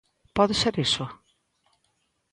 [0.37, 1.05] ¿Pode ser iso?